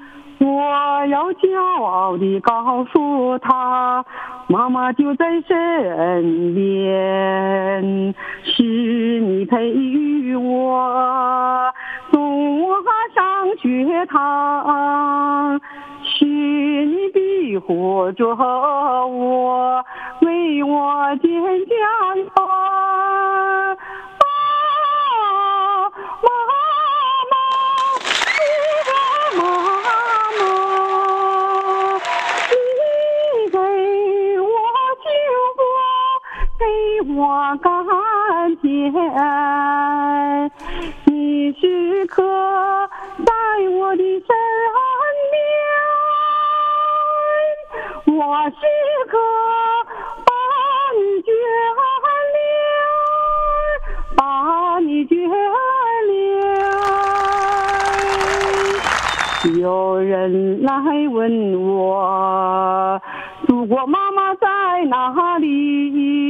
[0.44, 4.04] 我要骄傲地告诉他，
[4.48, 11.72] 妈妈就在身边，是你培育我，
[12.10, 12.74] 送我
[13.14, 15.60] 上学堂，
[16.02, 19.84] 是你庇护着我，
[20.22, 21.30] 为我建
[21.66, 22.81] 家园。
[37.52, 37.70] 我甘
[38.62, 38.90] 甜，
[41.04, 42.22] 你时刻
[43.26, 43.30] 在
[43.68, 44.26] 我的身
[48.06, 48.56] 边，我时
[49.06, 49.18] 刻
[50.24, 50.32] 把
[50.96, 51.28] 你眷
[52.32, 52.40] 恋，
[54.16, 54.20] 把
[54.78, 55.12] 你眷
[59.52, 59.60] 恋。
[59.60, 60.72] 有人来
[61.10, 62.98] 问我，
[63.46, 64.46] 祖国妈妈在
[64.86, 66.21] 哪里？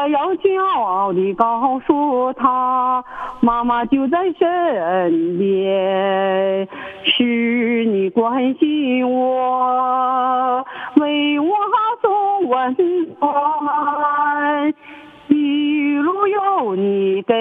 [0.00, 3.04] 我要骄傲地告诉他，
[3.40, 6.68] 妈妈就在身边，
[7.02, 10.64] 是你关心我，
[11.00, 11.48] 为我
[12.00, 12.76] 送温
[13.18, 14.72] 暖。
[15.26, 17.34] 一路有你给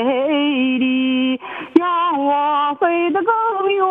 [0.79, 1.39] 力，
[1.75, 3.85] 让我飞得更远。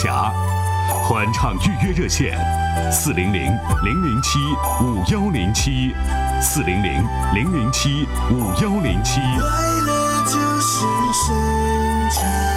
[0.00, 0.32] 筒余霞”，
[1.04, 2.38] 欢唱预约热线：
[2.90, 3.42] 四零零
[3.84, 4.38] 零零七
[4.82, 5.94] 五幺零七，
[6.40, 9.20] 四零零零零七五幺零七。
[9.20, 9.50] 快
[9.86, 12.50] 乐就是生产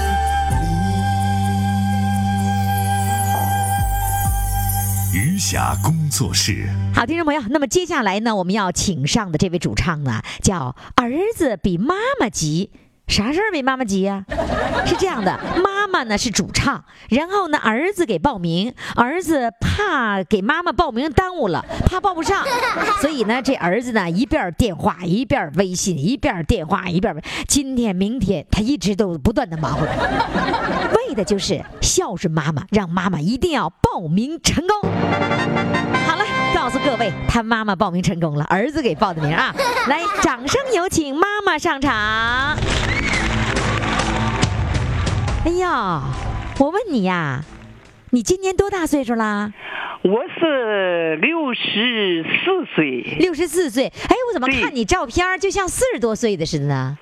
[5.13, 6.69] 余霞工作室。
[6.93, 12.71] 好，听众朋友，那么接下来呢，我们要请上的这位主唱呢，叫儿子比妈妈急。
[13.07, 14.25] 啥事儿比妈妈急呀、
[14.87, 22.43] 是这样的，妈妈呢是主唱，然后呢儿子给报名，儿子怕给妈妈报名耽误了，怕报不上，
[23.01, 27.15] 所以呢这儿子呢一边儿电话一边儿微信，一边儿电话一边
[27.47, 29.85] 今天明天他一直都不断的忙活，
[31.07, 34.89] 为的就是孝顺妈妈，让妈妈一定要报名成功。
[36.07, 36.22] 好了，
[36.63, 39.53] 告诉各位，他妈妈报名成功了，儿子给报的名啊！
[39.89, 41.91] 来，掌声有请妈妈上场。
[45.43, 46.01] 哎呀，
[46.57, 47.41] 我问你呀，
[48.11, 49.51] 你今年多大岁数啦？
[50.03, 53.87] 我是六十四岁，六十四岁。
[53.87, 56.97] 哎，我怎么看你照片就像四十多岁的似的呢？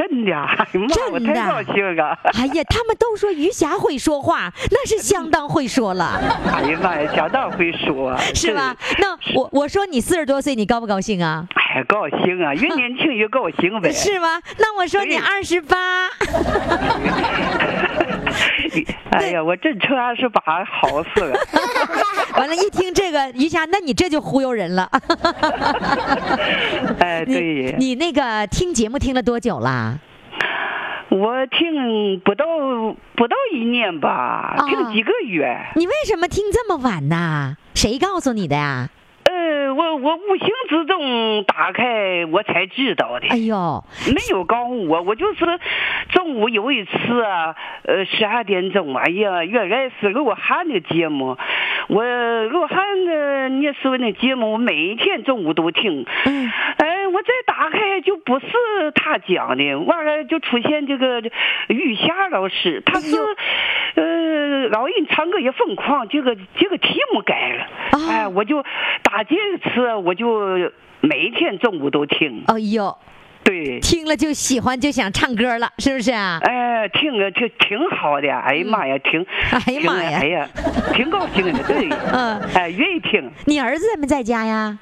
[0.00, 0.32] 真的，
[0.72, 2.18] 真的太高兴了！
[2.32, 6.18] 哎呀，他们都说余霞会说话，那是相当会说了，
[6.50, 8.74] 哎呀妈呀，相当会说， 是吧？
[8.98, 11.46] 那我我说你四十多岁，你高不高兴啊？
[11.74, 13.92] 哎，高兴啊，越年轻越高兴呗。
[13.92, 14.40] 是吗？
[14.56, 15.76] 那我说你二十八，
[19.12, 21.38] 哎呀，我真成二十八，好死了。
[22.40, 24.88] 完了，一听这个余霞，那你这就忽悠人了。
[27.00, 29.98] 哎，对，你那个听节目听了多久啦？
[31.10, 32.46] 我听不到
[33.14, 35.58] 不到一年吧，啊听几个月。
[35.76, 37.56] 你为什么听这么晚呢？
[37.74, 38.88] 谁告诉你的呀？
[39.70, 43.28] 呃，我我无形之中打开，我才知道的。
[43.28, 45.44] 哎呦，没有告诉我，我就是
[46.10, 47.54] 中午有一次啊，
[47.84, 51.36] 呃，十二点钟，哎呀，原来是鹿晗的节目。
[51.88, 52.02] 我
[52.50, 56.04] 鹿晗的你说那节目，我每天中午都听。
[56.26, 58.46] 嗯，哎，我再打开就不是
[58.94, 61.22] 他讲的，完了就出现这个
[61.68, 63.16] 玉霞老师，他是
[63.94, 68.62] 哎呃老人唱歌也疯狂，这个这个题目改了，啊哎，我就
[69.02, 70.70] 打这次我就
[71.00, 72.96] 每一天中午都听，哎呦，
[73.44, 73.78] 对。
[73.80, 76.38] 听了就喜欢，就想唱歌了，是不是啊？
[76.42, 79.24] 哎，听着就挺好的，哎呀妈呀，挺，
[79.66, 80.48] 哎呀妈呀哎呀，
[80.94, 83.30] 挺高兴的，对， 嗯哎，愿意听。
[83.46, 84.78] 你儿子在没在家呀？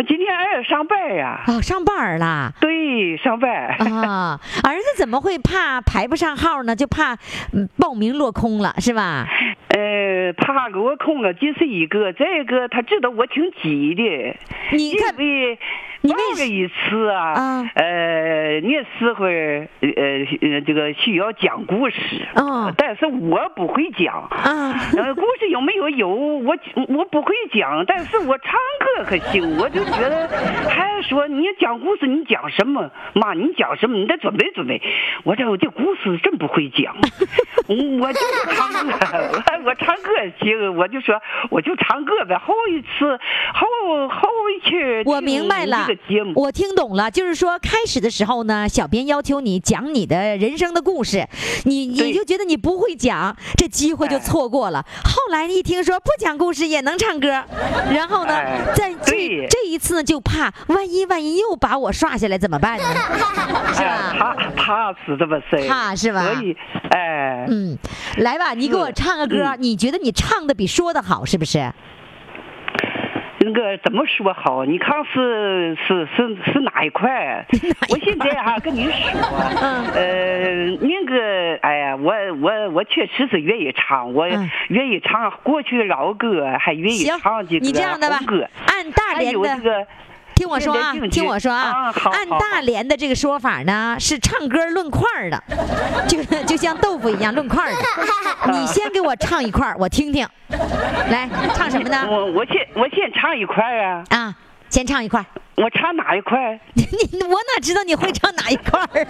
[0.00, 2.50] 我今天儿子上班呀，哦，上班儿啦。
[2.58, 3.52] 对，上班。
[3.52, 6.74] 啊，儿子怎么会怕排不上号呢？
[6.74, 7.12] 就怕
[7.52, 9.28] 嗯报名落空了，是吧？
[9.68, 14.02] 呃，怕落空了，这是一个；再一个，他知道我挺急的，
[14.72, 15.58] 你看因为
[16.02, 19.68] 你为报了一次啊，啊呃，那时候呃
[20.40, 24.14] 呃这个需要讲故事，哦但是我不会讲。
[24.14, 26.08] 啊，呃，故事有没有有？
[26.08, 26.56] 我
[26.88, 28.54] 我不会讲，但是我唱
[28.96, 29.58] 歌可行。
[29.58, 30.28] 我就觉得，
[30.68, 32.90] 还说你讲故事，你讲什么？
[33.14, 33.96] 妈，你讲什么？
[33.96, 34.80] 你得准备准备。
[35.24, 36.96] 我这我这故事真不会讲，
[37.68, 38.20] 我就
[38.54, 38.96] 唱歌，
[39.64, 42.36] 我 我唱歌行，我就说我就唱歌呗。
[42.38, 43.18] 后一次，
[43.54, 45.86] 后后一次，我明白了
[46.34, 51.26] 我听懂了，就是说开始的时候呢，小编要求你讲你的人生的故事，
[51.64, 54.84] 你你就觉得你不会讲，这机会就错过了。
[55.04, 57.28] 后来一听说不讲故事也能唱歌，
[57.92, 62.84] 然后呢，哎在这对这一次呢，就怕万一万一又把我刷下来怎么办呢？
[63.74, 64.12] 是哎，吧？
[64.18, 66.56] 怕怕死这么事，怕是吧所以，
[66.90, 67.76] 哎，嗯，
[68.18, 71.72] 来吧，你给我唱个歌，嗯你觉得你唱的比说的好，是不是？
[73.42, 74.66] 那个怎么说好？
[74.66, 77.46] 你看是是是是 哪一块？
[77.88, 78.92] 我现在哈、跟你说，
[79.62, 80.29] 嗯呃，
[82.40, 88.18] 我我我确实是愿意唱，我嗯愿意唱过去老歌，还愿意唱这，个你这样的吧
[88.66, 89.86] 按大连的有这个。
[90.32, 95.42] 听我说啊听我说啊按大连的这个说法呢，是唱歌论块儿的，
[96.08, 97.76] 就就像豆腐一样论块儿的。
[98.50, 100.26] 你先给我唱一块儿，我听听。
[101.10, 102.06] 来，唱什么呢？
[102.08, 104.34] 我我先我先唱一块啊，啊，
[104.70, 105.26] 先唱一块儿。
[105.56, 106.58] 我唱哪一块？
[106.72, 109.06] 你我哪知道你会唱哪一块儿？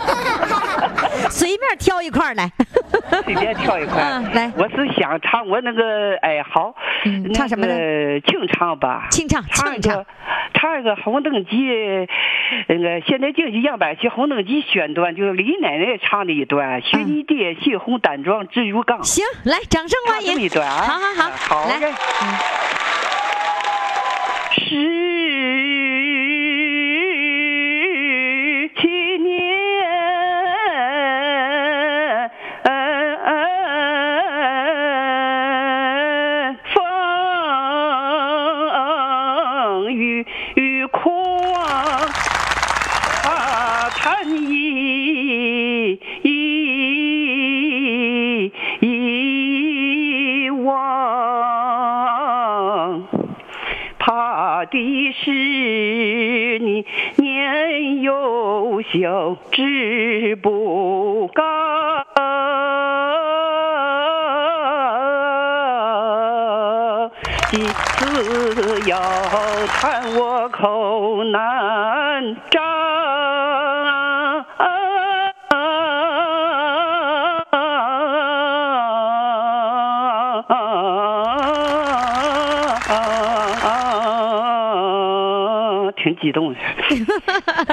[1.30, 2.50] 随便挑一块儿来。
[3.24, 4.02] 随便挑一块。
[4.02, 9.06] 嗯来我是想唱我那个，哎，好，嗯唱什么呢清唱吧。
[9.10, 10.06] 清唱唱一清唱个，
[10.54, 11.56] 唱一个《红灯记》，
[12.68, 19.04] 那个现代京剧样板戏《红灯记》选段，就是李奶奶唱的一段，学你爹血红胆壮志如钢。
[19.04, 20.48] 行，来，掌声欢迎一。
[20.48, 20.82] 段啊。
[20.82, 21.92] 好好好来好嘞。
[24.68, 26.29] 是
[55.12, 56.84] 是你
[57.16, 61.42] 年幼小志不高
[67.50, 69.00] 几次要
[69.66, 70.39] 看我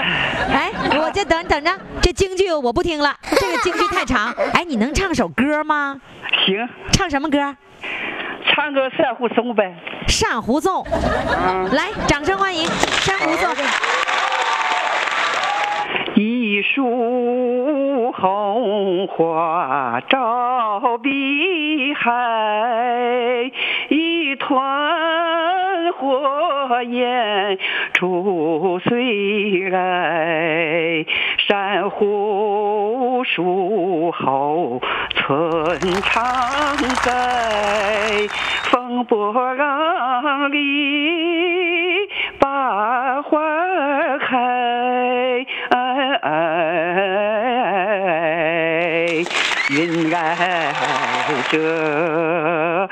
[0.52, 1.72] 哎，我这等等着，
[2.02, 4.34] 这京剧我不听了，这个京剧太长。
[4.54, 6.00] 哎，你能唱首歌吗？
[6.46, 7.56] 行，唱什么歌？
[8.50, 9.76] 唱个珊瑚颂呗。
[10.08, 10.86] 珊瑚颂，
[11.72, 13.54] 来，掌声欢迎珊瑚颂。
[16.16, 23.52] 一树红花照碧海，
[23.90, 25.37] 一团
[25.98, 27.58] 火焰
[27.94, 31.06] 出水来。
[31.48, 34.80] 珊瑚树后
[35.16, 36.24] 春常
[37.04, 38.28] 在，
[38.66, 40.58] 风波浪里
[42.40, 43.40] 把花
[44.20, 45.46] 开。
[45.70, 46.28] 哎
[49.70, 50.74] 云来
[51.50, 52.87] 遮，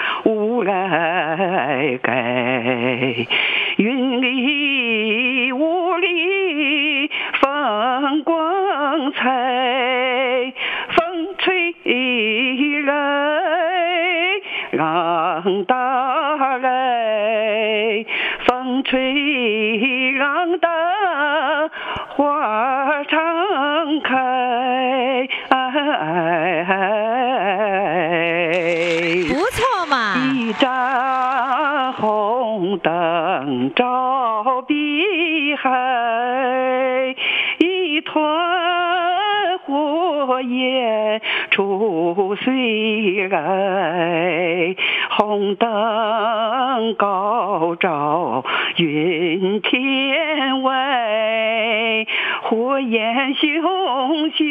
[42.45, 44.75] 出水来。
[45.09, 52.05] 红灯高照云天外，
[52.43, 54.45] 火焰熊熊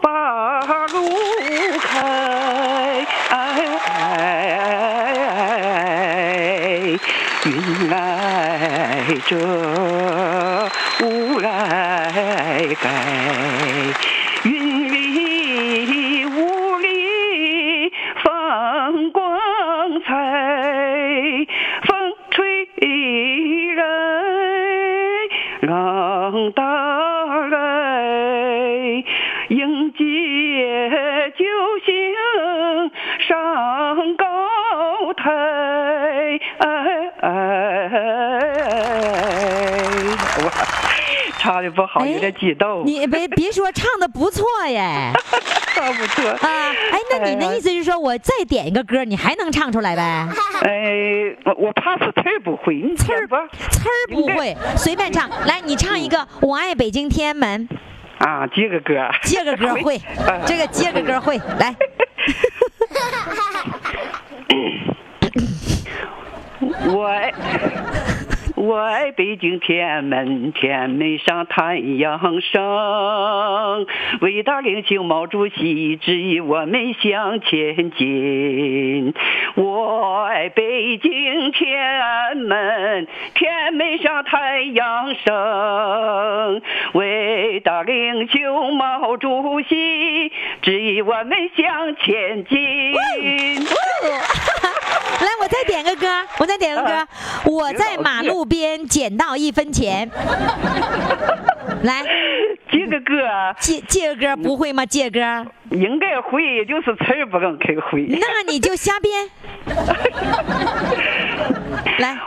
[0.00, 0.98] 把路
[1.80, 3.06] 开。
[7.46, 9.36] 云来遮，
[11.04, 11.48] 雾来
[12.82, 12.90] 盖，
[42.84, 45.12] 你别别说，唱的不错耶。
[45.76, 46.38] 唱不错啊！
[46.48, 50.26] 哎，那你的意思是说我再点一个歌，你还能唱出来呗？
[50.62, 53.46] 哎，我我怕是词儿不会，你词儿吧？
[53.70, 55.28] 词儿不会，随便唱。
[55.46, 57.68] 来，你唱一个《我爱北京天安门》。
[58.26, 58.94] 啊，接个歌。
[59.22, 60.00] 接个歌会，
[60.46, 61.76] 这个接个歌会，来。
[66.88, 67.30] 我爱
[68.56, 73.86] 我爱北京天安门，天安门上太阳升。
[74.22, 79.12] 伟大领袖毛主席指引我们向前进。
[79.56, 86.62] 我爱北京天安门，天安门上太阳升。
[86.94, 90.32] 伟大领袖毛主席
[90.62, 92.56] 指引我们向前进。
[95.20, 96.06] 来，我再点个歌，
[96.38, 97.06] 我再点个歌。
[97.46, 100.10] 我在马路边捡到一分钱。
[101.82, 102.04] 来，
[102.70, 103.14] 借个歌，
[103.58, 104.84] 借借个歌不会吗？
[104.84, 108.06] 借歌应该会，就是词儿不更开会。
[108.08, 109.28] 那你就瞎编。
[111.98, 112.18] 来。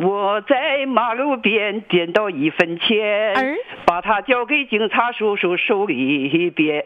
[0.00, 3.34] 我在马路边捡到一分钱，
[3.84, 6.84] 把它交给警察叔叔手里边。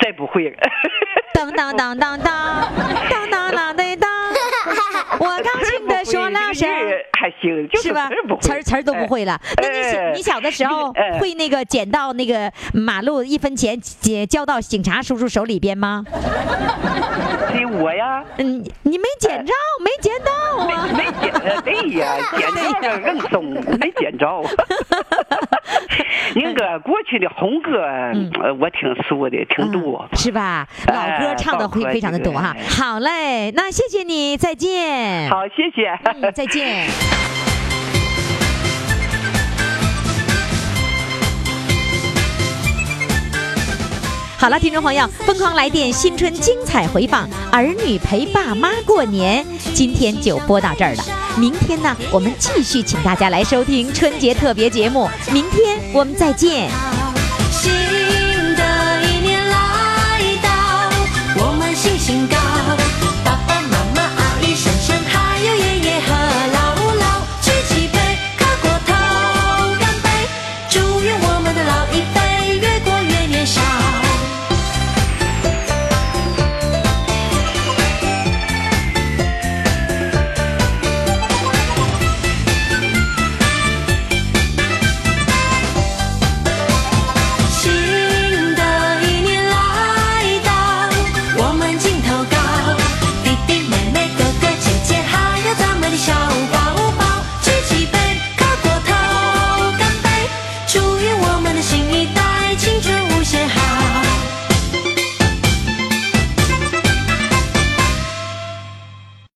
[0.00, 0.56] 再不会了。
[1.34, 2.68] 当当当当当
[3.10, 4.10] 当当当当当。
[5.18, 6.68] 我高兴的说了声，
[7.18, 8.08] 还行，是吧？
[8.40, 9.38] 词儿词儿都不会了。
[9.58, 16.04] 那你小你小的时候会那个捡到那个马路一分钱，捡交到警察叔叔手里边吗？
[17.80, 18.24] 我呀。
[18.38, 20.32] 嗯，你没捡着，没捡到
[20.64, 20.88] 啊。
[20.92, 23.44] 没没捡，对呀， 捡着了硬松，
[23.78, 24.42] 没捡着。
[26.34, 27.70] 那个过去的红歌，
[28.58, 30.66] 我挺熟的，挺多，是吧？
[30.88, 35.30] 老歌唱的会非常的多哈好嘞那谢谢你再见。
[35.30, 36.30] 好谢谢。
[36.32, 36.86] 再见。
[44.36, 49.44] 好 了听众朋友疯狂来电新春精彩回放儿女陪爸妈过年。
[49.74, 51.04] 今天就播到这儿了
[51.38, 56.70] 明天呢我们继续请大家来收听春节特别节目明天我们再见。